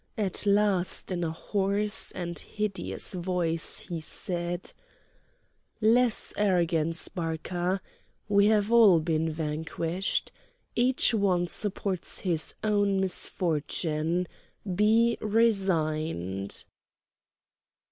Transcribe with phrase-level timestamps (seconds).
[0.17, 4.73] At last in a hoarse and hideous voice he said:
[5.79, 7.79] "Less arrogance, Barca!
[8.27, 10.31] We have all been vanquished!
[10.75, 14.27] Each one supports his own misfortune!
[14.73, 16.65] Be resigned!"